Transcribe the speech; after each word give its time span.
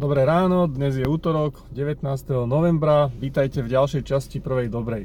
Dobré 0.00 0.24
ráno, 0.24 0.64
dnes 0.72 0.96
je 0.96 1.04
útorok, 1.04 1.68
19. 1.76 2.00
novembra, 2.48 3.12
vítajte 3.12 3.60
v 3.60 3.76
ďalšej 3.76 4.08
časti 4.08 4.40
prvej 4.40 4.72
dobrej. 4.72 5.04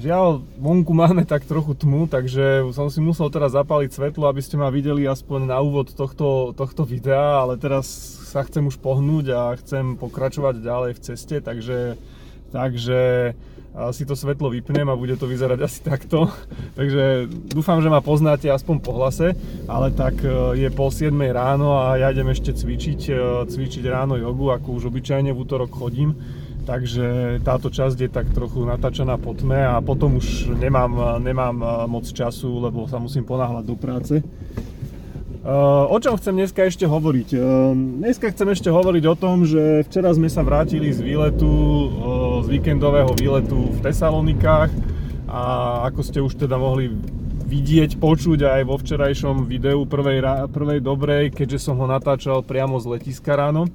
Žiaľ, 0.00 0.40
vonku 0.56 0.96
máme 0.96 1.28
tak 1.28 1.44
trochu 1.44 1.76
tmu, 1.76 2.08
takže 2.08 2.64
som 2.72 2.88
si 2.88 3.04
musel 3.04 3.28
teraz 3.28 3.52
zapáliť 3.52 3.92
svetlo, 3.92 4.24
aby 4.24 4.40
ste 4.40 4.56
ma 4.56 4.72
videli 4.72 5.04
aspoň 5.04 5.52
na 5.52 5.60
úvod 5.60 5.92
tohto, 5.92 6.56
tohto 6.56 6.88
videa, 6.88 7.44
ale 7.44 7.60
teraz 7.60 7.84
sa 8.32 8.40
chcem 8.40 8.64
už 8.64 8.80
pohnúť 8.80 9.36
a 9.36 9.52
chcem 9.60 10.00
pokračovať 10.00 10.64
ďalej 10.64 10.96
v 10.96 11.02
ceste, 11.04 11.44
takže, 11.44 12.00
takže 12.54 13.34
si 13.90 14.06
to 14.06 14.14
svetlo 14.14 14.54
vypnem 14.54 14.86
a 14.86 14.94
bude 14.94 15.18
to 15.18 15.26
vyzerať 15.26 15.58
asi 15.66 15.82
takto. 15.82 16.30
Takže 16.78 17.26
dúfam, 17.50 17.82
že 17.82 17.90
ma 17.90 17.98
poznáte 17.98 18.46
aspoň 18.46 18.76
po 18.78 18.94
hlase, 18.94 19.34
ale 19.66 19.90
tak 19.90 20.14
e, 20.22 20.62
je 20.62 20.68
pol 20.70 20.94
7 20.94 21.10
ráno 21.34 21.82
a 21.82 21.98
ja 21.98 22.14
idem 22.14 22.30
ešte 22.30 22.54
cvičiť, 22.54 23.00
e, 23.10 23.14
cvičiť 23.50 23.84
ráno 23.90 24.14
jogu, 24.14 24.54
ako 24.54 24.78
už 24.78 24.94
obyčajne 24.94 25.34
v 25.34 25.40
útorok 25.42 25.74
chodím. 25.74 26.14
Takže 26.64 27.42
táto 27.44 27.68
časť 27.68 27.98
je 27.98 28.08
tak 28.08 28.30
trochu 28.32 28.62
natáčaná 28.64 29.20
po 29.20 29.36
tme 29.36 29.58
a 29.58 29.82
potom 29.84 30.16
už 30.16 30.54
nemám, 30.56 31.20
nemám 31.20 31.60
moc 31.84 32.08
času, 32.08 32.56
lebo 32.62 32.88
sa 32.88 32.96
musím 32.96 33.26
ponáhľať 33.26 33.64
do 33.68 33.76
práce. 33.76 34.14
O 35.92 36.00
čom 36.00 36.16
chcem 36.16 36.32
dneska 36.32 36.64
ešte 36.64 36.88
hovoriť? 36.88 37.36
Dneska 38.00 38.32
chcem 38.32 38.48
ešte 38.48 38.72
hovoriť 38.72 39.04
o 39.12 39.12
tom, 39.12 39.44
že 39.44 39.84
včera 39.84 40.08
sme 40.16 40.32
sa 40.32 40.40
vrátili 40.40 40.88
z 40.88 41.04
výletu, 41.04 41.52
z 42.44 42.46
víkendového 42.52 43.08
výletu 43.16 43.72
v 43.72 43.78
Tesalonikách 43.80 44.68
a 45.24 45.40
ako 45.88 46.00
ste 46.04 46.20
už 46.20 46.36
teda 46.36 46.60
mohli 46.60 46.92
vidieť, 47.48 47.96
počuť 47.96 48.44
aj 48.44 48.62
vo 48.68 48.76
včerajšom 48.76 49.48
videu 49.48 49.88
prvej, 49.88 50.20
prvej 50.52 50.84
dobrej, 50.84 51.32
keďže 51.32 51.64
som 51.64 51.80
ho 51.80 51.88
natáčal 51.88 52.44
priamo 52.44 52.76
z 52.76 53.00
letiska 53.00 53.32
ráno, 53.32 53.72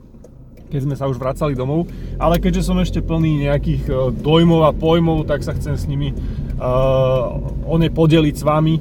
keď 0.69 0.79
sme 0.85 0.93
sa 0.93 1.09
už 1.09 1.17
vracali 1.17 1.57
domov. 1.57 1.89
Ale 2.21 2.37
keďže 2.37 2.69
som 2.69 2.77
ešte 2.77 3.01
plný 3.01 3.49
nejakých 3.49 4.13
dojmov 4.21 4.69
a 4.69 4.71
pojmov, 4.77 5.25
tak 5.25 5.41
sa 5.41 5.57
chcem 5.57 5.73
s 5.73 5.89
nimi 5.89 6.13
uh, 6.13 7.41
o 7.65 7.75
ne 7.81 7.89
podeliť 7.89 8.35
s 8.37 8.45
vami 8.45 8.75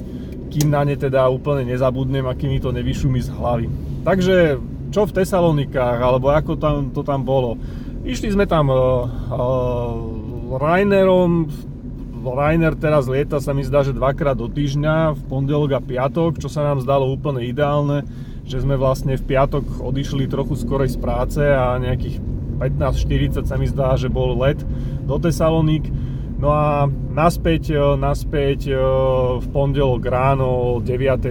kým 0.48 0.72
na 0.72 0.82
ne 0.82 0.96
teda 0.96 1.28
úplne 1.28 1.68
nezabudnem 1.68 2.24
a 2.24 2.32
kým 2.32 2.56
mi 2.56 2.58
to 2.58 2.72
nevyšumí 2.72 3.20
z 3.20 3.28
hlavy. 3.36 3.66
Takže 4.02 4.56
čo 4.88 5.04
v 5.04 5.14
Tesalonikách, 5.20 6.00
alebo 6.00 6.32
ako 6.32 6.56
tam, 6.56 6.88
to 6.90 7.04
tam 7.04 7.20
bolo. 7.22 7.60
Išli 8.08 8.32
sme 8.32 8.48
tam 8.48 8.72
uh, 8.72 9.04
uh, 9.28 10.56
Rainerom, 10.56 11.44
Rainer 12.24 12.74
teraz 12.74 13.04
lieta 13.04 13.38
sa 13.38 13.52
mi 13.52 13.62
zdá, 13.64 13.84
že 13.84 13.96
dvakrát 13.96 14.36
do 14.36 14.48
týždňa, 14.48 15.16
v 15.16 15.22
pondelok 15.28 15.76
a 15.76 15.80
piatok, 15.80 16.40
čo 16.40 16.48
sa 16.50 16.64
nám 16.64 16.80
zdalo 16.80 17.08
úplne 17.08 17.44
ideálne, 17.44 18.04
že 18.48 18.64
sme 18.64 18.80
vlastne 18.80 19.16
v 19.16 19.24
piatok 19.28 19.84
odišli 19.84 20.24
trochu 20.24 20.56
skorej 20.56 20.96
z 20.96 20.98
práce 20.98 21.40
a 21.44 21.76
nejakých 21.76 22.16
15.40 22.58 23.44
sa 23.44 23.56
mi 23.60 23.68
zdá, 23.68 23.94
že 23.94 24.10
bol 24.10 24.34
let 24.40 24.58
do 25.06 25.16
Tesaloník. 25.20 25.86
No 26.38 26.50
a 26.50 26.90
naspäť, 27.18 27.74
e, 27.74 27.98
naspäť 27.98 28.60
e, 28.70 28.78
v 29.42 29.46
pondelok 29.50 30.06
ráno 30.06 30.46
o 30.46 30.70
9. 30.78 31.26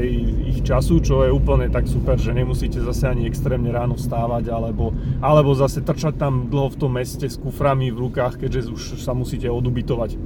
ich 0.52 0.60
času, 0.68 1.00
čo 1.00 1.24
je 1.24 1.32
úplne 1.32 1.72
tak 1.72 1.88
super, 1.88 2.20
že 2.20 2.36
nemusíte 2.36 2.84
zase 2.84 3.08
ani 3.08 3.24
extrémne 3.24 3.72
ráno 3.72 3.96
vstávať, 3.96 4.52
alebo, 4.52 4.92
alebo 5.24 5.56
zase 5.56 5.80
trčať 5.80 6.20
tam 6.20 6.52
dlho 6.52 6.76
v 6.76 6.80
tom 6.80 6.92
meste 7.00 7.24
s 7.24 7.40
kuframi 7.40 7.88
v 7.96 8.12
rukách, 8.12 8.44
keďže 8.44 8.76
už 8.76 8.84
sa 9.00 9.16
musíte 9.16 9.48
odubitovať. 9.48 10.12
E, 10.14 10.18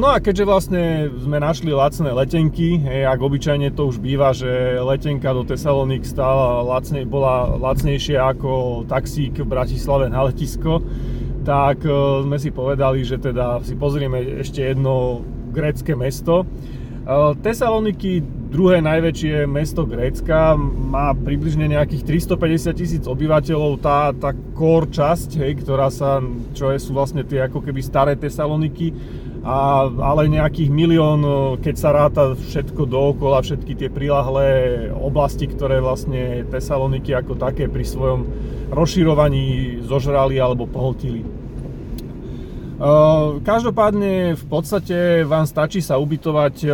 no 0.00 0.08
a 0.08 0.16
keďže 0.16 0.48
vlastne 0.48 1.12
sme 1.20 1.36
našli 1.36 1.68
lacné 1.68 2.08
letenky, 2.16 2.80
hej, 2.80 3.04
ak 3.04 3.20
obyčajne 3.20 3.68
to 3.76 3.92
už 3.92 4.00
býva, 4.00 4.32
že 4.32 4.80
letenka 4.80 5.36
do 5.36 5.44
Tesalonik 5.44 6.08
stála 6.08 6.64
lacne, 6.64 7.04
bola 7.04 7.52
lacnejšia 7.60 8.32
ako 8.32 8.82
taxík 8.88 9.44
v 9.44 9.50
Bratislave 9.50 10.08
na 10.08 10.24
letisko, 10.24 10.80
tak 11.44 11.82
e, 11.84 11.90
sme 12.24 12.36
si 12.36 12.50
povedali, 12.52 13.04
že 13.04 13.16
teda 13.16 13.64
si 13.64 13.74
pozrieme 13.76 14.42
ešte 14.44 14.60
jedno 14.60 15.24
grécke 15.50 15.96
mesto. 15.96 16.44
E, 16.44 16.46
Tesaloniky, 17.40 18.20
druhé 18.50 18.82
najväčšie 18.82 19.46
mesto 19.46 19.86
Grécka, 19.86 20.58
má 20.58 21.14
približne 21.14 21.70
nejakých 21.70 22.26
350 22.26 22.74
tisíc 22.74 23.04
obyvateľov, 23.06 23.78
tá, 23.78 24.10
tá 24.10 24.34
core 24.58 24.90
časť, 24.90 25.38
hej, 25.38 25.52
ktorá 25.62 25.88
sa, 25.88 26.18
čo 26.52 26.74
je, 26.74 26.78
sú 26.82 26.90
vlastne 26.92 27.22
tie 27.22 27.46
ako 27.46 27.62
keby 27.62 27.80
staré 27.80 28.12
Tesaloniky, 28.18 28.90
a, 29.40 29.88
ale 29.88 30.28
nejakých 30.28 30.68
milión, 30.68 31.20
e, 31.24 31.32
keď 31.64 31.74
sa 31.80 31.90
ráta 31.96 32.36
všetko 32.36 32.84
dookola, 32.84 33.40
všetky 33.40 33.72
tie 33.72 33.88
prilahlé 33.88 34.88
oblasti, 34.92 35.48
ktoré 35.48 35.80
vlastne 35.80 36.44
Tesaloniky 36.52 37.16
ako 37.16 37.40
také 37.40 37.64
pri 37.64 37.84
svojom 37.84 38.28
rozširovaní 38.68 39.80
zožrali 39.84 40.36
alebo 40.36 40.68
pohltili. 40.68 41.40
Každopádne 43.44 44.40
v 44.40 44.44
podstate 44.48 45.20
vám 45.28 45.44
stačí 45.44 45.84
sa 45.84 46.00
ubytovať 46.00 46.64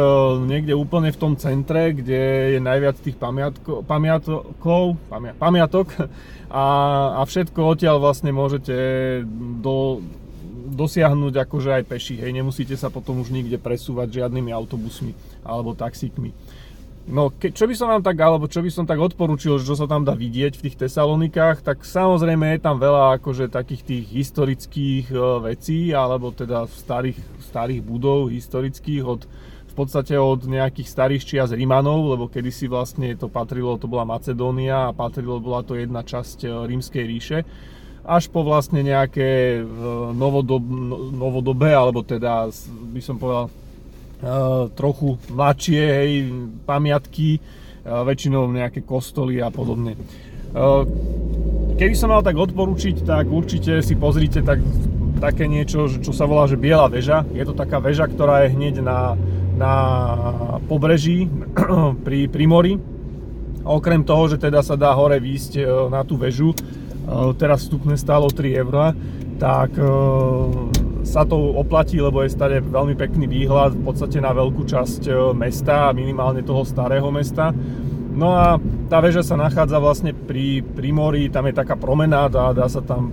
niekde 0.46 0.70
úplne 0.70 1.10
v 1.10 1.18
tom 1.18 1.34
centre, 1.34 1.90
kde 1.90 2.54
je 2.54 2.60
najviac 2.62 2.94
tých 3.02 3.18
pamiatko, 3.18 3.82
pamiatkov, 3.82 5.02
pamiatok 5.42 5.90
a, 6.46 6.66
a 7.18 7.22
všetko 7.26 7.58
odtiaľ 7.58 7.98
vlastne 7.98 8.30
môžete 8.30 8.74
do, 9.58 9.98
dosiahnuť 10.66 11.34
akože 11.46 11.70
aj 11.78 11.84
peši, 11.86 12.18
hej, 12.18 12.34
nemusíte 12.34 12.74
sa 12.74 12.90
potom 12.90 13.22
už 13.22 13.30
nikde 13.30 13.56
presúvať 13.62 14.22
žiadnymi 14.22 14.50
autobusmi 14.50 15.14
alebo 15.46 15.78
taxíkmi. 15.78 16.34
No, 17.06 17.30
ke, 17.30 17.54
čo 17.54 17.70
by 17.70 17.74
som 17.78 17.86
vám 17.86 18.02
tak, 18.02 18.18
alebo 18.18 18.50
čo 18.50 18.58
by 18.58 18.66
som 18.66 18.82
tak 18.82 18.98
odporúčil, 18.98 19.62
čo 19.62 19.78
sa 19.78 19.86
tam 19.86 20.02
dá 20.02 20.18
vidieť 20.18 20.58
v 20.58 20.64
tých 20.66 20.74
Tesalonikách, 20.74 21.62
tak 21.62 21.86
samozrejme 21.86 22.58
je 22.58 22.60
tam 22.66 22.82
veľa 22.82 23.22
akože 23.22 23.46
takých 23.46 23.86
tých 23.86 24.04
historických 24.10 25.14
e, 25.14 25.18
vecí, 25.46 25.94
alebo 25.94 26.34
teda 26.34 26.66
starých, 26.66 27.14
starých 27.46 27.80
budov 27.86 28.34
historických 28.34 29.06
od 29.06 29.22
v 29.70 29.84
podstate 29.84 30.16
od 30.18 30.48
nejakých 30.48 30.88
starých 30.88 31.22
čias 31.22 31.50
Rímanov, 31.52 32.16
lebo 32.16 32.32
kedysi 32.32 32.66
vlastne 32.66 33.12
to 33.14 33.30
patrilo, 33.30 33.78
to 33.78 33.86
bola 33.86 34.08
Macedónia 34.08 34.90
a 34.90 34.96
patrilo, 34.96 35.38
bola 35.38 35.62
to 35.62 35.78
jedna 35.78 36.02
časť 36.02 36.42
e, 36.42 36.46
rímskej 36.66 37.04
ríše 37.06 37.38
až 38.06 38.30
po 38.30 38.46
vlastne 38.46 38.86
nejaké 38.86 39.58
e, 39.58 39.62
novodob, 40.14 40.62
no, 40.62 41.10
novodobé, 41.10 41.74
alebo 41.74 42.06
teda 42.06 42.48
by 42.94 43.00
som 43.02 43.18
povedal 43.18 43.50
trochu 44.72 45.20
mladšie 45.28 45.76
hej, 45.76 46.12
pamiatky, 46.64 47.36
väčšinou 47.84 48.48
nejaké 48.48 48.80
kostoly 48.80 49.44
a 49.44 49.52
podobne. 49.52 49.92
Keby 51.76 51.92
som 51.92 52.08
mal 52.08 52.24
tak 52.24 52.40
odporučiť, 52.40 53.04
tak 53.04 53.28
určite 53.28 53.84
si 53.84 53.92
pozrite 53.92 54.40
tak, 54.40 54.64
také 55.20 55.44
niečo, 55.44 55.92
čo 56.00 56.16
sa 56.16 56.24
volá, 56.24 56.48
že 56.48 56.56
Biela 56.56 56.88
väža. 56.88 57.28
Je 57.36 57.44
to 57.44 57.52
taká 57.52 57.76
väža, 57.76 58.08
ktorá 58.08 58.48
je 58.48 58.56
hneď 58.56 58.80
na, 58.80 59.12
na 59.60 59.72
pobreží 60.64 61.28
pri, 62.06 62.32
pri 62.32 62.44
mori. 62.48 62.74
Okrem 63.66 64.06
toho, 64.06 64.30
že 64.32 64.40
teda 64.40 64.64
sa 64.64 64.78
dá 64.78 64.94
hore 64.96 65.20
výjsť 65.20 65.52
e, 65.58 65.62
na 65.90 66.06
tú 66.06 66.16
väžu, 66.16 66.54
e, 66.54 66.85
teraz 67.38 67.66
vstupné 67.66 67.94
stálo 67.94 68.26
3 68.30 68.62
eurá, 68.66 68.92
tak 69.38 69.78
e, 69.78 69.86
sa 71.06 71.22
to 71.22 71.36
oplatí, 71.54 72.02
lebo 72.02 72.24
je 72.24 72.34
stade 72.34 72.58
veľmi 72.66 72.98
pekný 72.98 73.30
výhľad 73.30 73.78
v 73.78 73.82
podstate 73.86 74.18
na 74.18 74.34
veľkú 74.34 74.66
časť 74.66 75.02
e, 75.06 75.12
mesta, 75.36 75.94
minimálne 75.94 76.42
toho 76.42 76.66
starého 76.66 77.06
mesta. 77.14 77.54
No 78.16 78.32
a 78.32 78.56
tá 78.88 78.98
väža 79.04 79.20
sa 79.20 79.36
nachádza 79.36 79.76
vlastne 79.76 80.16
pri, 80.16 80.64
pri 80.64 80.88
mori, 80.90 81.28
tam 81.28 81.46
je 81.46 81.54
taká 81.54 81.76
promenáda, 81.76 82.56
dá 82.56 82.66
sa 82.66 82.80
tam 82.80 83.12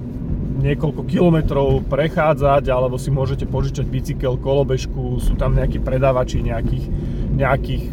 niekoľko 0.64 1.04
kilometrov 1.04 1.84
prechádzať, 1.92 2.72
alebo 2.72 2.96
si 2.96 3.12
môžete 3.12 3.44
požičať 3.44 3.84
bicykel, 3.84 4.40
kolobežku, 4.40 5.20
sú 5.20 5.36
tam 5.36 5.60
nejakí 5.60 5.84
predávači 5.84 6.40
nejakých, 6.40 6.86
nejakých 7.36 7.84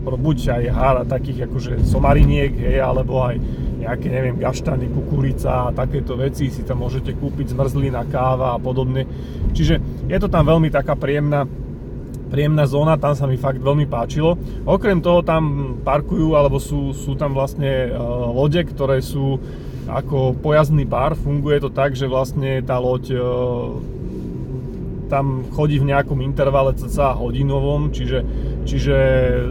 buď 0.00 0.38
aj 0.56 0.64
hár, 0.72 0.96
takých 1.04 1.46
akože 1.46 1.84
somariniek, 1.84 2.56
hej, 2.56 2.80
alebo 2.80 3.20
aj 3.22 3.36
nejaké, 3.80 4.12
neviem, 4.12 4.36
gaštany, 4.36 4.92
kukurica 4.92 5.68
a 5.68 5.72
takéto 5.72 6.12
veci 6.16 6.52
si 6.52 6.62
tam 6.64 6.84
môžete 6.84 7.16
kúpiť, 7.16 7.56
zmrzlina, 7.56 8.04
káva 8.12 8.56
a 8.56 8.58
podobne. 8.60 9.08
Čiže 9.56 10.06
je 10.08 10.18
to 10.20 10.28
tam 10.28 10.44
veľmi 10.44 10.68
taká 10.68 10.96
príjemná, 11.00 11.48
príjemná 12.28 12.68
zóna, 12.68 13.00
tam 13.00 13.16
sa 13.16 13.24
mi 13.24 13.40
fakt 13.40 13.58
veľmi 13.58 13.88
páčilo. 13.88 14.36
Okrem 14.68 15.00
toho 15.00 15.24
tam 15.24 15.76
parkujú, 15.80 16.36
alebo 16.36 16.60
sú, 16.60 16.92
sú 16.92 17.16
tam 17.16 17.32
vlastne 17.32 17.88
uh, 17.90 18.30
lode, 18.30 18.60
ktoré 18.60 19.00
sú 19.00 19.40
ako 19.90 20.38
pojazdný 20.38 20.84
bar. 20.86 21.16
Funguje 21.16 21.58
to 21.58 21.72
tak, 21.72 21.96
že 21.96 22.06
vlastne 22.06 22.60
tá 22.62 22.78
loď 22.78 23.16
uh, 23.16 23.22
tam 25.10 25.42
chodí 25.50 25.82
v 25.82 25.90
nejakom 25.90 26.22
intervale 26.22 26.70
cca 26.78 27.18
hodinovom, 27.18 27.90
čiže, 27.90 28.22
čiže 28.70 28.96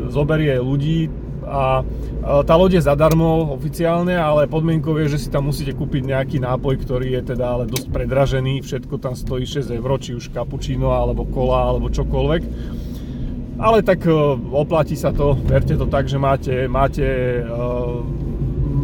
zoberie 0.08 0.56
ľudí, 0.64 1.12
a 1.50 1.82
tá 2.46 2.54
loď 2.54 2.78
je 2.78 2.86
zadarmo 2.86 3.58
oficiálne, 3.58 4.14
ale 4.14 4.46
podmienkou 4.46 4.94
je, 5.02 5.18
že 5.18 5.26
si 5.26 5.30
tam 5.34 5.50
musíte 5.50 5.74
kúpiť 5.74 6.06
nejaký 6.06 6.38
nápoj, 6.38 6.78
ktorý 6.78 7.18
je 7.18 7.34
teda 7.34 7.58
ale 7.58 7.66
dosť 7.66 7.90
predražený, 7.90 8.62
všetko 8.62 9.02
tam 9.02 9.18
stojí 9.18 9.50
6 9.50 9.74
eur, 9.74 9.90
či 9.98 10.14
už 10.14 10.30
cappuccino, 10.30 10.94
alebo 10.94 11.26
kola, 11.26 11.74
alebo 11.74 11.90
čokoľvek. 11.90 12.42
Ale 13.60 13.82
tak 13.82 14.06
oplatí 14.54 14.94
sa 14.94 15.10
to, 15.10 15.34
verte 15.42 15.74
to 15.74 15.90
tak, 15.90 16.06
že 16.06 16.22
máte, 16.22 16.70
máte 16.70 17.42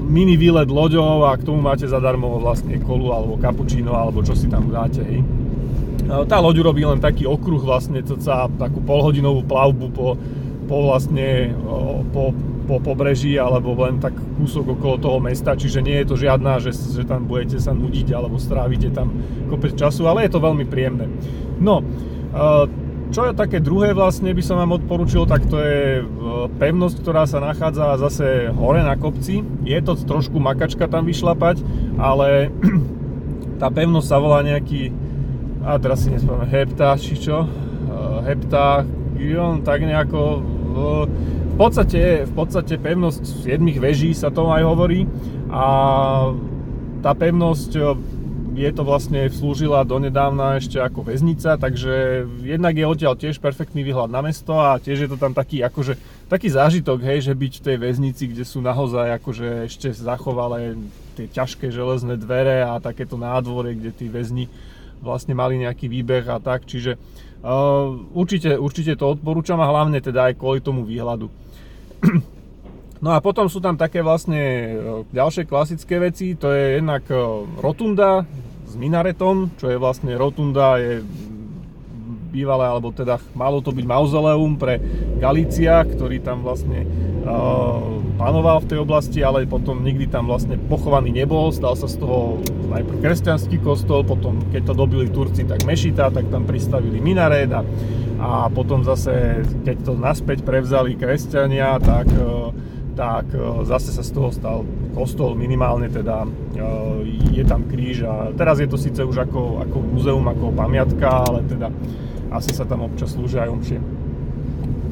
mini 0.09 0.33
výlet 0.33 0.65
loďou 0.65 1.29
a 1.29 1.37
k 1.37 1.45
tomu 1.45 1.61
máte 1.61 1.85
zadarmo 1.85 2.41
vlastne 2.41 2.81
kolu 2.81 3.13
alebo 3.13 3.37
kapučíno 3.37 3.93
alebo 3.93 4.25
čo 4.25 4.33
si 4.33 4.49
tam 4.49 4.73
dáte. 4.73 5.05
Hej. 5.05 5.21
Tá 6.05 6.37
loď 6.37 6.61
urobí 6.61 6.85
len 6.85 7.01
taký 7.01 7.25
okruh 7.25 7.61
vlastne, 7.61 8.01
sa 8.21 8.45
takú 8.61 8.79
polhodinovú 8.81 9.41
plavbu 9.45 9.87
po, 9.89 10.07
po 10.69 10.77
vlastne 10.85 11.53
po, 12.13 12.31
po 12.65 12.81
pobreží 12.81 13.37
alebo 13.37 13.73
len 13.85 13.97
tak 14.01 14.13
kúsok 14.37 14.77
okolo 14.77 14.95
toho 15.01 15.17
mesta, 15.21 15.57
čiže 15.57 15.81
nie 15.81 16.01
je 16.01 16.09
to 16.09 16.15
žiadna, 16.17 16.61
že, 16.61 16.73
že 16.73 17.05
tam 17.05 17.25
budete 17.25 17.57
sa 17.57 17.73
nudiť 17.73 18.07
alebo 18.13 18.37
strávite 18.37 18.93
tam 18.93 19.13
kopec 19.49 19.73
času, 19.73 20.05
ale 20.05 20.25
je 20.25 20.33
to 20.33 20.45
veľmi 20.45 20.65
príjemné. 20.69 21.09
No, 21.57 21.81
čo 23.13 23.29
je 23.29 23.37
také 23.37 23.61
druhé 23.61 23.93
vlastne 23.93 24.33
by 24.33 24.43
som 24.43 24.57
vám 24.57 24.81
odporučil, 24.81 25.29
tak 25.29 25.45
to 25.45 25.61
je 25.61 26.01
e, 26.01 26.03
pevnosť, 26.57 26.95
ktorá 27.05 27.29
sa 27.29 27.37
nachádza 27.37 28.01
zase 28.01 28.49
hore 28.51 28.81
na 28.81 28.97
kopci. 28.97 29.45
Je 29.61 29.77
to 29.79 29.93
trošku 29.93 30.41
makačka 30.41 30.89
tam 30.89 31.05
vyšlapať, 31.05 31.61
ale 32.01 32.49
tá 33.61 33.69
pevnosť 33.69 34.07
sa 34.09 34.17
volá 34.17 34.41
nejaký, 34.41 34.89
a 35.65 35.81
teraz 35.81 36.05
si 36.05 36.13
nespomínam, 36.13 36.45
hepta, 36.45 36.93
či 36.93 37.17
čo? 37.17 37.43
E, 37.43 37.49
hepta, 38.29 38.85
tak 39.65 39.79
nejako, 39.81 40.21
e, 40.21 40.39
v 41.51 41.55
podstate, 41.57 42.29
v 42.29 42.33
podstate 42.37 42.77
pevnosť 42.77 43.49
7 43.49 43.81
veží 43.81 44.13
sa 44.13 44.29
to 44.29 44.45
aj 44.53 44.61
hovorí 44.61 45.09
a 45.49 45.65
tá 47.01 47.11
pevnosť 47.17 47.71
je 48.55 48.71
to 48.71 48.87
vlastne 48.87 49.27
slúžila 49.27 49.83
donedávna 49.83 50.55
ešte 50.63 50.79
ako 50.79 51.03
väznica, 51.11 51.59
takže 51.59 52.23
jednak 52.39 52.79
je 52.79 52.87
odtiaľ 52.87 53.19
tiež 53.19 53.43
perfektný 53.43 53.83
výhľad 53.83 54.07
na 54.07 54.23
mesto 54.23 54.55
a 54.55 54.79
tiež 54.79 55.05
je 55.05 55.09
to 55.11 55.19
tam 55.19 55.35
taký, 55.35 55.59
akože, 55.59 55.99
taký 56.31 56.47
zážitok, 56.47 57.03
hej, 57.03 57.27
že 57.27 57.33
byť 57.35 57.53
v 57.59 57.65
tej 57.67 57.77
väznici, 57.77 58.23
kde 58.31 58.47
sú 58.47 58.63
naozaj 58.63 59.19
akože 59.19 59.67
ešte 59.67 59.91
zachovalé 59.91 60.79
tie 61.19 61.27
ťažké 61.27 61.67
železné 61.67 62.15
dvere 62.15 62.63
a 62.63 62.79
takéto 62.79 63.19
nádvorie, 63.19 63.75
kde 63.75 63.91
tí 63.91 64.07
väzni 64.07 64.47
vlastne 65.01 65.35
mali 65.35 65.59
nejaký 65.59 65.91
výbeh 65.91 66.25
a 66.27 66.37
tak, 66.39 66.67
čiže 66.67 66.95
uh, 66.95 67.93
určite, 68.13 68.55
určite 68.55 68.95
to 68.95 69.15
odporúčam 69.15 69.59
a 69.59 69.69
hlavne 69.69 69.99
teda 69.99 70.31
aj 70.31 70.39
kvôli 70.39 70.59
tomu 70.61 70.83
výhľadu. 70.85 71.27
No 73.03 73.11
a 73.11 73.19
potom 73.19 73.51
sú 73.51 73.59
tam 73.59 73.75
také 73.75 73.99
vlastne 73.99 74.41
e, 74.41 74.73
ďalšie 75.11 75.45
klasické 75.45 75.99
veci, 75.99 76.33
to 76.33 76.49
je 76.49 76.79
jednak 76.79 77.03
e, 77.11 77.21
rotunda 77.59 78.23
s 78.65 78.73
minaretom, 78.79 79.53
čo 79.59 79.69
je 79.69 79.77
vlastne 79.77 80.15
rotunda, 80.15 80.79
je 80.81 81.03
bývalé, 82.35 82.67
alebo 82.67 82.91
teda 82.91 83.15
malo 83.31 83.63
to 83.63 83.71
byť 83.71 83.85
mauzoleum 83.87 84.59
pre 84.59 84.83
Galícia, 85.15 85.79
ktorý 85.87 86.19
tam 86.19 86.43
vlastne 86.43 86.83
uh, 87.23 87.79
panoval 88.19 88.59
v 88.59 88.75
tej 88.75 88.79
oblasti, 88.83 89.23
ale 89.23 89.47
potom 89.47 89.79
nikdy 89.79 90.11
tam 90.11 90.27
vlastne 90.27 90.59
pochovaný 90.67 91.15
nebol, 91.15 91.55
stal 91.55 91.79
sa 91.79 91.87
z 91.87 92.03
toho 92.03 92.43
najprv 92.67 92.99
kresťanský 92.99 93.63
kostol, 93.63 94.03
potom 94.03 94.43
keď 94.51 94.71
to 94.71 94.73
dobili 94.75 95.07
Turci, 95.07 95.47
tak 95.47 95.63
mešita, 95.63 96.11
tak 96.11 96.27
tam 96.27 96.43
pristavili 96.43 96.99
minaret 96.99 97.47
a, 97.55 97.63
a 98.19 98.29
potom 98.51 98.83
zase, 98.83 99.47
keď 99.63 99.77
to 99.87 99.93
naspäť 99.95 100.43
prevzali 100.43 100.99
kresťania, 100.99 101.79
tak 101.79 102.11
uh, 102.19 102.51
tak 102.95 103.27
e, 103.35 103.67
zase 103.67 103.91
sa 103.91 104.01
z 104.01 104.11
toho 104.15 104.31
stal 104.31 104.57
kostol, 104.95 105.35
minimálne 105.35 105.91
teda 105.91 106.23
je 107.35 107.43
tam 107.43 107.67
kríž 107.67 108.07
a 108.07 108.31
teraz 108.31 108.63
je 108.63 108.67
to 108.71 108.79
síce 108.79 109.03
už 109.03 109.27
ako, 109.27 109.67
ako 109.67 109.77
muzeum, 109.83 110.23
ako 110.23 110.55
pamiatka, 110.55 111.27
ale 111.27 111.43
teda 111.43 111.67
asi 112.37 112.51
sa 112.51 112.67
tam 112.67 112.83
občas 112.83 113.15
slúžia 113.15 113.47
aj 113.47 113.53
omšie. 113.55 113.79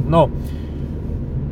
No, 0.08 0.32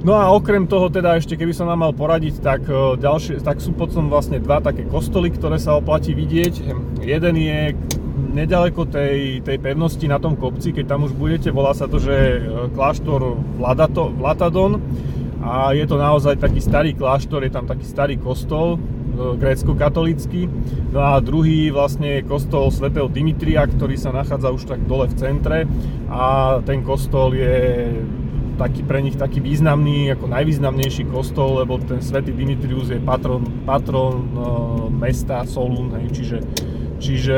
No 0.02 0.18
a 0.18 0.34
okrem 0.34 0.66
toho 0.66 0.90
teda 0.90 1.14
ešte 1.14 1.38
keby 1.38 1.54
som 1.54 1.70
vám 1.70 1.86
mal 1.86 1.94
poradiť, 1.94 2.42
tak, 2.42 2.66
e, 2.66 2.98
ďalšie, 2.98 3.38
tak 3.46 3.62
sú 3.62 3.70
potom 3.78 4.10
vlastne 4.10 4.42
dva 4.42 4.58
také 4.58 4.82
kostoly, 4.90 5.30
ktoré 5.30 5.62
sa 5.62 5.78
oplatí 5.78 6.18
vidieť. 6.18 6.54
Jeden 7.06 7.36
je 7.38 7.78
nedaleko 8.34 8.90
tej, 8.90 9.46
tej 9.46 9.58
pevnosti 9.62 10.10
na 10.10 10.18
tom 10.18 10.34
kopci, 10.34 10.74
keď 10.74 10.98
tam 10.98 11.06
už 11.06 11.14
budete, 11.14 11.54
volá 11.54 11.78
sa 11.78 11.86
to, 11.86 12.02
že 12.02 12.42
kláštor 12.74 13.38
Vladato, 13.62 14.10
Vlatadon 14.10 14.82
a 15.42 15.74
je 15.78 15.86
to 15.86 16.02
naozaj 16.02 16.38
taký 16.38 16.62
starý 16.62 16.98
kláštor, 16.98 17.46
je 17.46 17.54
tam 17.54 17.70
taký 17.70 17.86
starý 17.86 18.18
kostol, 18.18 18.82
e, 19.22 19.38
grécko-katolický. 19.38 20.50
No 20.90 21.00
a 21.06 21.22
druhý 21.22 21.70
vlastne 21.70 22.20
je 22.20 22.28
kostol 22.28 22.74
svätého 22.74 23.06
Dimitria, 23.06 23.70
ktorý 23.70 23.94
sa 24.02 24.10
nachádza 24.10 24.50
už 24.50 24.66
tak 24.66 24.82
dole 24.90 25.06
v 25.06 25.16
centre 25.22 25.70
a 26.10 26.58
ten 26.66 26.82
kostol 26.82 27.38
je 27.38 27.88
taký 28.58 28.82
pre 28.86 29.00
nich 29.02 29.18
taký 29.18 29.42
významný, 29.42 30.14
ako 30.18 30.26
najvýznamnejší 30.30 31.10
kostol, 31.10 31.62
lebo 31.62 31.78
ten 31.82 32.02
svätý 32.02 32.34
Dimitrius 32.34 32.90
je 32.90 32.98
patron, 32.98 33.46
patron 33.66 34.14
e, 34.18 34.30
mesta 34.90 35.46
Solún, 35.46 35.94
hej, 36.02 36.08
čiže, 36.14 36.38
čiže 36.98 37.38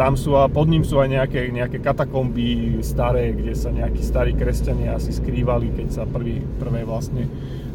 tam 0.00 0.16
sú 0.16 0.32
a 0.32 0.48
pod 0.48 0.64
ním 0.64 0.80
sú 0.80 0.96
aj 0.96 1.12
nejaké, 1.12 1.52
nejaké 1.52 1.78
katakomby 1.84 2.80
staré, 2.80 3.36
kde 3.36 3.52
sa 3.52 3.68
nejakí 3.68 4.00
starí 4.00 4.32
kresťania 4.32 4.96
asi 4.96 5.12
skrývali, 5.12 5.76
keď 5.76 5.88
sa 5.92 6.02
prvý, 6.08 6.40
prvé 6.56 6.88
vlastne 6.88 7.28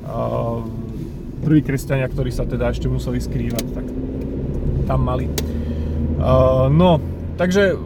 uh, 0.09 0.65
prví 1.45 1.61
kresťania, 1.61 2.09
ktorí 2.09 2.33
sa 2.33 2.49
teda 2.49 2.73
ešte 2.73 2.89
museli 2.89 3.21
skrývať, 3.21 3.65
tak 3.77 3.85
tam 4.89 4.99
mali. 5.05 5.29
Uh, 6.17 6.65
no, 6.73 6.97
takže 7.37 7.77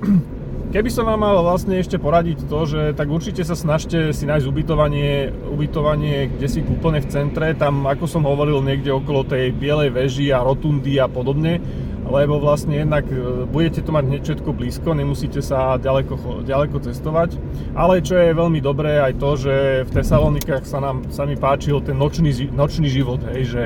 keby 0.74 0.88
som 0.88 1.04
vám 1.04 1.20
mal 1.20 1.36
vlastne 1.44 1.76
ešte 1.76 2.00
poradiť 2.00 2.48
to, 2.48 2.60
že 2.64 2.80
tak 2.96 3.12
určite 3.12 3.44
sa 3.44 3.52
snažte 3.52 4.16
si 4.16 4.24
nájsť 4.24 4.46
ubytovanie, 4.48 5.28
ubytovanie 5.52 6.32
kde 6.32 6.48
si 6.48 6.64
úplne 6.64 7.04
v 7.04 7.10
centre, 7.12 7.52
tam 7.52 7.84
ako 7.84 8.08
som 8.08 8.24
hovoril 8.24 8.64
niekde 8.64 8.88
okolo 8.88 9.28
tej 9.28 9.52
bielej 9.52 9.92
veži 9.92 10.32
a 10.32 10.40
rotundy 10.40 10.96
a 10.96 11.12
podobne, 11.12 11.60
lebo 12.12 12.36
vlastne 12.36 12.76
jednak 12.76 13.08
e, 13.08 13.48
budete 13.48 13.80
to 13.80 13.88
mať 13.88 14.04
hneď 14.04 14.22
všetko 14.22 14.50
blízko, 14.52 14.92
nemusíte 14.92 15.40
sa 15.40 15.80
ďaleko, 15.80 16.44
ďaleko 16.44 16.76
cestovať. 16.84 17.40
Ale 17.72 18.04
čo 18.04 18.20
je 18.20 18.36
veľmi 18.36 18.60
dobré 18.60 19.00
aj 19.00 19.16
to, 19.16 19.30
že 19.40 19.54
v 19.88 19.90
Tesalonikách 19.96 20.68
sa 20.68 20.84
nám 20.84 21.08
sa 21.08 21.24
mi 21.24 21.40
páčil 21.40 21.80
ten 21.80 21.96
nočný, 21.96 22.52
nočný 22.52 22.92
život, 22.92 23.24
hej, 23.32 23.48
že, 23.48 23.62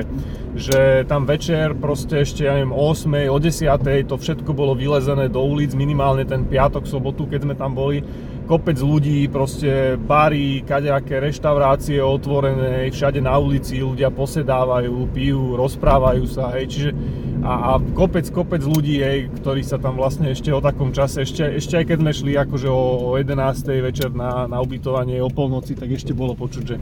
že 0.55 0.79
tam 1.11 1.27
večer 1.27 1.75
proste 1.75 2.23
ešte, 2.23 2.47
ja 2.47 2.55
neviem, 2.55 2.71
o 2.71 2.87
8, 2.87 3.27
o 3.27 3.37
10, 3.37 4.07
to 4.07 4.15
všetko 4.15 4.55
bolo 4.55 4.71
vylezené 4.71 5.27
do 5.27 5.43
ulic, 5.43 5.75
minimálne 5.75 6.23
ten 6.23 6.47
piatok, 6.47 6.87
sobotu, 6.87 7.27
keď 7.27 7.43
sme 7.43 7.55
tam 7.59 7.75
boli, 7.75 7.99
kopec 8.47 8.79
ľudí, 8.79 9.27
proste 9.27 9.99
bary, 9.99 10.63
kadejaké 10.63 11.19
reštaurácie 11.19 11.99
otvorené, 11.99 12.87
všade 12.87 13.19
na 13.19 13.35
ulici 13.35 13.83
ľudia 13.83 14.07
posedávajú, 14.07 15.11
pijú, 15.11 15.59
rozprávajú 15.59 16.23
sa, 16.31 16.55
hej, 16.55 16.65
čiže 16.71 16.89
a, 17.47 17.53
a 17.55 17.71
kopec, 17.79 18.27
kopec 18.27 18.59
ľudí, 18.59 18.99
hej, 18.99 19.31
ktorí 19.39 19.63
sa 19.63 19.79
tam 19.79 19.95
vlastne 19.95 20.35
ešte 20.35 20.51
o 20.51 20.59
takom 20.59 20.91
čase, 20.91 21.23
ešte, 21.23 21.47
ešte 21.55 21.79
aj 21.79 21.85
keď 21.87 21.97
sme 22.03 22.11
šli 22.11 22.31
akože 22.35 22.67
o, 22.67 23.15
o 23.15 23.15
11. 23.15 23.39
večer 23.79 24.11
na, 24.11 24.51
na 24.51 24.59
ubytovanie 24.59 25.23
o 25.23 25.31
polnoci, 25.31 25.79
tak 25.79 25.87
ešte 25.95 26.11
bolo 26.11 26.35
počuť, 26.35 26.63
že, 26.67 26.75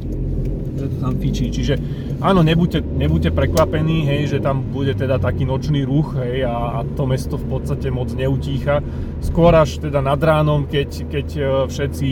že 0.74 0.86
to 0.90 0.96
tam 1.06 1.14
fičí, 1.22 1.54
čiže 1.54 1.78
áno, 2.18 2.42
nebuďte, 2.42 2.82
nebuďte 2.82 3.30
prekvapení, 3.30 4.10
hej, 4.10 4.22
že 4.34 4.38
tam 4.42 4.66
bude 4.74 4.98
teda 4.98 5.22
taký 5.22 5.46
nočný 5.46 5.86
ruch, 5.86 6.18
hej, 6.18 6.50
a, 6.50 6.82
a 6.82 6.88
to 6.98 7.06
mesto 7.06 7.38
v 7.38 7.46
podstate 7.46 7.94
moc 7.94 8.10
neutícha, 8.18 8.82
skôr 9.22 9.54
až 9.54 9.78
teda 9.78 10.02
nad 10.02 10.18
ránom, 10.18 10.66
keď, 10.66 10.90
keď 11.14 11.28
všetci, 11.70 12.10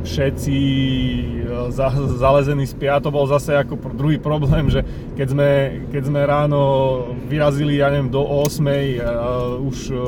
všetci 0.00 0.56
e, 0.56 1.22
za, 1.72 1.92
zalezení 2.16 2.64
spia. 2.64 3.00
To 3.00 3.12
bol 3.12 3.28
zase 3.28 3.56
ako 3.56 3.76
druhý 3.92 4.16
problém, 4.16 4.72
že 4.72 4.84
keď 5.16 5.26
sme, 5.28 5.48
keď 5.92 6.02
sme 6.08 6.20
ráno 6.24 6.60
vyrazili, 7.28 7.80
ja 7.80 7.92
neviem, 7.92 8.08
do 8.08 8.24
8 8.24 8.60
uh, 8.60 8.70
e, 8.70 8.74
už 9.60 9.78
uh, 9.92 10.00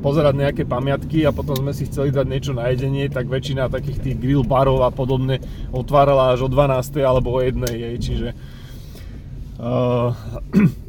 pozerať 0.00 0.34
nejaké 0.36 0.62
pamiatky 0.64 1.28
a 1.28 1.34
potom 1.34 1.56
sme 1.56 1.72
si 1.76 1.88
chceli 1.88 2.10
dať 2.12 2.26
niečo 2.28 2.52
na 2.56 2.72
jedenie, 2.72 3.08
tak 3.12 3.28
väčšina 3.28 3.68
takých 3.68 4.00
tých 4.00 4.16
grill 4.18 4.44
barov 4.44 4.82
a 4.84 4.90
podobne 4.92 5.40
otvárala 5.70 6.32
až 6.32 6.46
o 6.46 6.48
12 6.48 7.00
alebo 7.04 7.36
o 7.36 7.40
1, 7.40 7.60
jej, 7.68 7.94
čiže 8.00 8.28
uh, 9.60 10.12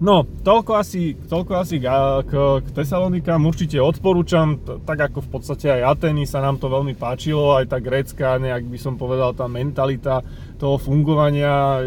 No, 0.00 0.24
toľko 0.24 0.80
asi, 0.80 1.12
toľko 1.12 1.52
asi 1.60 1.76
k, 1.76 1.84
k, 2.24 2.32
Tesalonikám 2.72 3.44
určite 3.44 3.76
odporúčam, 3.84 4.56
t- 4.56 4.80
tak 4.88 5.12
ako 5.12 5.20
v 5.20 5.28
podstate 5.28 5.68
aj 5.68 5.92
Ateny 5.92 6.24
sa 6.24 6.40
nám 6.40 6.56
to 6.56 6.72
veľmi 6.72 6.96
páčilo, 6.96 7.60
aj 7.60 7.68
tá 7.68 7.84
grécka, 7.84 8.40
nejak 8.40 8.64
by 8.64 8.80
som 8.80 8.96
povedal, 8.96 9.36
tá 9.36 9.44
mentalita 9.44 10.24
toho 10.56 10.80
fungovania, 10.80 11.84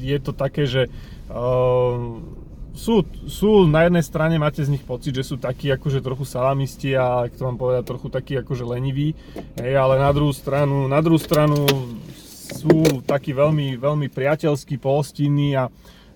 je 0.00 0.18
to 0.24 0.32
také, 0.32 0.64
že 0.64 0.88
uh, 1.28 2.16
sú, 2.72 3.04
sú, 3.28 3.68
na 3.68 3.84
jednej 3.84 4.04
strane 4.08 4.40
máte 4.40 4.64
z 4.64 4.72
nich 4.72 4.80
pocit, 4.80 5.12
že 5.12 5.28
sú 5.28 5.36
takí 5.36 5.68
akože 5.68 6.00
trochu 6.00 6.24
salamisti 6.24 6.96
a, 6.96 7.28
ak 7.28 7.36
to 7.36 7.44
vám 7.44 7.60
povedať, 7.60 7.92
trochu 7.92 8.08
takí 8.08 8.40
akože 8.40 8.64
leniví, 8.64 9.12
hej, 9.60 9.76
ale 9.76 10.00
na 10.00 10.08
druhú 10.16 10.32
stranu, 10.32 10.88
na 10.88 11.04
druhú 11.04 11.20
stranu 11.20 11.68
sú 12.56 13.04
takí 13.04 13.36
veľmi, 13.36 13.76
veľmi 13.76 14.08
priateľskí, 14.08 14.80
pohostinní 14.80 15.60
a 15.60 15.68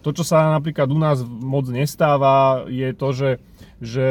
to, 0.07 0.15
čo 0.15 0.23
sa 0.23 0.55
napríklad 0.55 0.87
u 0.87 0.99
nás 1.03 1.19
moc 1.27 1.67
nestáva, 1.67 2.63
je 2.71 2.95
to, 2.95 3.09
že, 3.11 3.31
že 3.83 4.09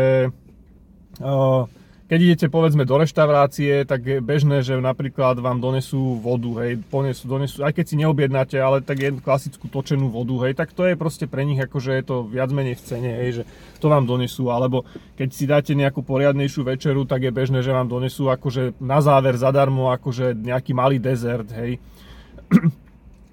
uh, 1.23 1.63
keď 2.11 2.19
idete 2.19 2.47
povedzme 2.51 2.83
do 2.83 2.99
reštaurácie, 2.99 3.87
tak 3.87 4.03
je 4.03 4.19
bežné, 4.19 4.59
že 4.59 4.75
napríklad 4.75 5.39
vám 5.39 5.63
donesú 5.63 6.19
vodu, 6.19 6.67
hej, 6.67 6.83
ponesú, 6.91 7.31
donesú, 7.31 7.63
aj 7.63 7.79
keď 7.79 7.85
si 7.87 7.95
neobjednáte, 7.95 8.59
ale 8.59 8.83
tak 8.83 8.99
je 8.99 9.09
klasickú 9.23 9.71
točenú 9.71 10.11
vodu, 10.11 10.35
hej, 10.43 10.59
tak 10.59 10.75
to 10.75 10.83
je 10.83 10.99
proste 10.99 11.31
pre 11.31 11.47
nich 11.47 11.63
akože 11.63 11.95
je 11.95 12.03
to 12.03 12.27
viac 12.27 12.51
menej 12.51 12.75
v 12.75 12.83
cene, 12.83 13.11
hej, 13.23 13.29
že 13.39 13.43
to 13.79 13.87
vám 13.87 14.03
donesú, 14.03 14.51
alebo 14.51 14.83
keď 15.15 15.29
si 15.31 15.47
dáte 15.47 15.71
nejakú 15.79 16.03
poriadnejšiu 16.03 16.67
večeru, 16.67 17.07
tak 17.07 17.23
je 17.23 17.31
bežné, 17.31 17.63
že 17.63 17.71
vám 17.71 17.87
donesú 17.87 18.27
akože 18.27 18.83
na 18.83 18.99
záver 18.99 19.39
zadarmo 19.39 19.95
akože 19.95 20.35
nejaký 20.35 20.75
malý 20.75 20.99
dezert, 20.99 21.47
hej. 21.55 21.79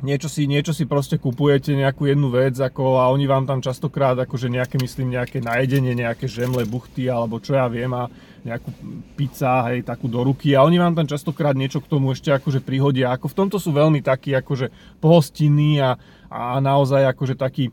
Niečo 0.03 0.27
si, 0.27 0.51
niečo 0.51 0.75
si 0.75 0.85
proste 0.85 1.17
kupujete, 1.17 1.73
nejakú 1.79 2.11
jednu 2.11 2.29
vec 2.35 2.59
ako, 2.59 2.99
a 2.99 3.09
oni 3.15 3.31
vám 3.31 3.47
tam 3.47 3.63
častokrát 3.63 4.19
akože 4.19 4.51
nejaké, 4.51 4.77
myslím, 4.83 5.15
nejaké 5.15 5.39
najedenie, 5.39 5.95
nejaké 5.95 6.27
žemle, 6.27 6.67
buchty 6.67 7.07
alebo 7.07 7.39
čo 7.39 7.55
ja 7.55 7.71
viem 7.71 7.91
a 7.95 8.11
nejakú 8.43 8.75
pizza, 9.15 9.71
hej, 9.71 9.87
takú 9.87 10.11
do 10.11 10.19
ruky. 10.27 10.59
A 10.59 10.67
oni 10.67 10.75
vám 10.75 10.99
tam 10.99 11.07
častokrát 11.07 11.55
niečo 11.55 11.79
k 11.79 11.87
tomu 11.87 12.11
ešte 12.11 12.35
akože 12.35 12.59
prihodia. 12.59 13.15
Ako 13.15 13.31
v 13.31 13.39
tomto 13.39 13.57
sú 13.63 13.71
veľmi 13.71 14.03
takí 14.03 14.35
akože 14.35 14.99
pohostinní 14.99 15.79
a, 15.79 15.95
a 16.27 16.59
naozaj 16.59 17.07
akože 17.15 17.39
taký, 17.39 17.71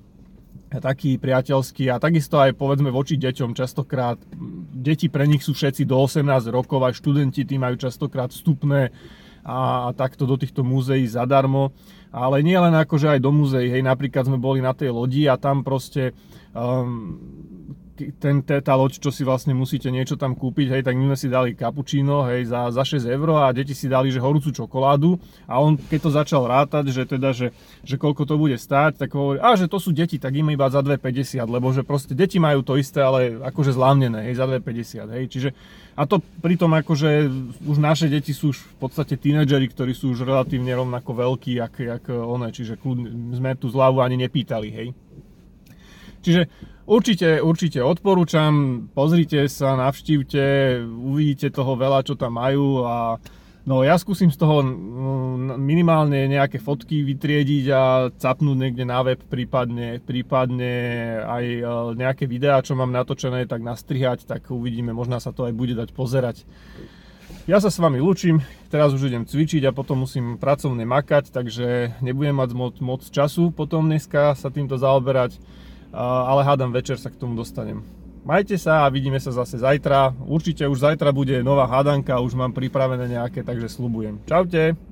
taký 0.70 1.18
priateľský 1.18 1.90
a 1.90 1.98
takisto 1.98 2.38
aj 2.38 2.54
povedzme 2.54 2.94
voči 2.94 3.18
deťom 3.18 3.58
častokrát, 3.58 4.22
deti 4.70 5.10
pre 5.10 5.26
nich 5.26 5.42
sú 5.42 5.58
všetci 5.58 5.90
do 5.90 5.98
18 5.98 6.22
rokov, 6.54 6.86
aj 6.86 7.02
študenti 7.02 7.42
tí 7.50 7.58
majú 7.58 7.74
častokrát 7.82 8.30
vstupné 8.30 8.94
a, 9.42 9.90
a 9.90 9.98
takto 9.98 10.30
do 10.30 10.38
týchto 10.38 10.62
múzeí 10.62 11.10
zadarmo 11.10 11.74
ale 12.10 12.42
nie 12.42 12.58
len 12.58 12.74
akože 12.74 13.18
aj 13.18 13.20
do 13.22 13.32
muzeí, 13.34 13.70
hej, 13.70 13.86
napríklad 13.86 14.26
sme 14.26 14.42
boli 14.42 14.60
na 14.60 14.74
tej 14.74 14.90
lodi 14.90 15.30
a 15.30 15.38
tam 15.38 15.62
proste 15.62 16.18
um, 16.58 17.18
ten, 18.08 18.40
tá 18.40 18.74
loď, 18.80 19.04
čo 19.04 19.12
si 19.12 19.28
vlastne 19.28 19.52
musíte 19.52 19.92
niečo 19.92 20.16
tam 20.16 20.32
kúpiť, 20.32 20.68
hej, 20.72 20.82
tak 20.88 20.96
my 20.96 21.12
sme 21.12 21.18
si 21.20 21.28
dali 21.28 21.50
cappuccino, 21.52 22.24
hej, 22.32 22.48
za, 22.48 22.72
za 22.72 22.84
6 22.88 23.04
eur 23.04 23.30
a 23.44 23.52
deti 23.52 23.76
si 23.76 23.92
dali, 23.92 24.08
že 24.08 24.24
horúcu 24.24 24.56
čokoládu. 24.56 25.20
A 25.44 25.60
on, 25.60 25.76
keď 25.76 26.00
to 26.00 26.12
začal 26.16 26.48
rátať, 26.48 26.96
že 26.96 27.04
teda, 27.04 27.36
že, 27.36 27.52
že 27.84 28.00
koľko 28.00 28.24
to 28.24 28.40
bude 28.40 28.56
stáť, 28.56 29.04
tak 29.04 29.12
hovorí, 29.12 29.44
a 29.44 29.60
že 29.60 29.68
to 29.68 29.78
sú 29.82 29.92
deti, 29.92 30.16
tak 30.16 30.32
im 30.40 30.48
iba 30.56 30.72
za 30.72 30.80
2,50, 30.80 31.44
lebo 31.44 31.76
že 31.76 31.84
proste 31.84 32.16
deti 32.16 32.40
majú 32.40 32.64
to 32.64 32.80
isté, 32.80 33.04
ale 33.04 33.36
akože 33.44 33.76
zlámnené, 33.76 34.32
hej, 34.32 34.40
za 34.40 34.48
2,50, 34.48 35.16
hej, 35.20 35.24
čiže 35.28 35.50
a 36.00 36.08
to 36.08 36.24
pritom 36.40 36.72
akože 36.80 37.28
už 37.68 37.76
naše 37.76 38.08
deti 38.08 38.32
sú 38.32 38.56
už 38.56 38.64
v 38.64 38.76
podstate 38.80 39.20
tínedžeri, 39.20 39.68
ktorí 39.68 39.92
sú 39.92 40.16
už 40.16 40.24
relatívne 40.24 40.72
rovnako 40.72 41.12
veľkí, 41.12 41.60
jak, 41.60 41.76
jak 42.00 42.08
one, 42.10 42.56
čiže 42.56 42.80
kľudne, 42.80 43.36
sme 43.36 43.60
tú 43.60 43.68
zľavu 43.68 44.00
ani 44.00 44.16
nepýtali, 44.24 44.70
hej. 44.72 44.88
Čiže 46.24 46.48
určite, 46.88 47.44
určite 47.44 47.84
odporúčam, 47.84 48.88
pozrite 48.92 49.48
sa, 49.52 49.76
navštívte, 49.76 50.80
uvidíte 50.84 51.52
toho 51.52 51.76
veľa, 51.76 52.08
čo 52.08 52.16
tam 52.16 52.40
majú 52.40 52.88
a 52.88 53.20
No 53.70 53.86
ja 53.86 54.02
skúsim 54.02 54.34
z 54.34 54.40
toho 54.42 54.66
minimálne 55.62 56.26
nejaké 56.26 56.58
fotky 56.58 57.06
vytriediť 57.06 57.66
a 57.70 58.10
capnúť 58.10 58.58
niekde 58.58 58.82
na 58.82 59.06
web, 59.06 59.22
prípadne, 59.22 60.02
prípadne 60.02 60.74
aj 61.22 61.46
e, 61.46 61.64
nejaké 61.94 62.26
videá, 62.26 62.66
čo 62.66 62.74
mám 62.74 62.90
natočené, 62.90 63.46
tak 63.46 63.62
nastrihať, 63.62 64.26
tak 64.26 64.50
uvidíme, 64.50 64.90
možno 64.90 65.22
sa 65.22 65.30
to 65.30 65.46
aj 65.46 65.54
bude 65.54 65.78
dať 65.78 65.94
pozerať. 65.94 66.50
Ja 67.50 67.58
sa 67.58 67.74
s 67.74 67.82
vami 67.82 67.98
lúčim, 67.98 68.46
teraz 68.70 68.94
už 68.94 69.10
idem 69.10 69.26
cvičiť 69.26 69.66
a 69.66 69.74
potom 69.74 70.06
musím 70.06 70.38
pracovne 70.38 70.86
makať, 70.86 71.34
takže 71.34 71.98
nebudem 71.98 72.38
mať 72.38 72.50
moc, 72.54 72.76
moc 72.78 73.02
času 73.02 73.50
potom 73.50 73.90
dneska 73.90 74.38
sa 74.38 74.54
týmto 74.54 74.78
zaoberať, 74.78 75.42
ale 75.94 76.46
hádam 76.46 76.70
večer 76.70 77.02
sa 77.02 77.10
k 77.10 77.18
tomu 77.18 77.34
dostanem. 77.34 77.82
Majte 78.22 78.60
sa 78.60 78.86
a 78.86 78.92
vidíme 78.94 79.18
sa 79.18 79.34
zase 79.34 79.58
zajtra. 79.58 80.14
Určite 80.28 80.68
už 80.70 80.86
zajtra 80.86 81.10
bude 81.10 81.42
nová 81.42 81.66
hádanka, 81.66 82.22
už 82.22 82.38
mám 82.38 82.54
pripravené 82.54 83.10
nejaké, 83.10 83.42
takže 83.42 83.72
slubujem. 83.72 84.22
Čaute. 84.30 84.89